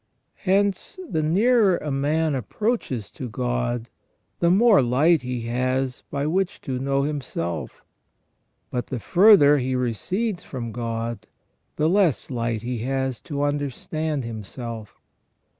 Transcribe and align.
Hence 0.45 0.97
the 1.07 1.21
nearer 1.21 1.77
a 1.77 1.91
man 1.91 2.33
approaches 2.33 3.11
to 3.11 3.29
God, 3.29 3.87
the 4.39 4.49
more 4.49 4.81
light 4.81 5.21
he 5.21 5.41
has 5.41 6.01
by 6.09 6.25
which 6.25 6.59
to 6.61 6.79
know 6.79 7.03
himself; 7.03 7.85
but 8.71 8.87
the 8.87 8.99
further 8.99 9.59
he 9.59 9.75
recedes 9.75 10.43
from 10.43 10.71
God, 10.71 11.27
the 11.75 11.87
less 11.87 12.31
light 12.31 12.63
he 12.63 12.79
has 12.79 13.21
to 13.21 13.43
understand 13.43 14.23
himself. 14.23 14.99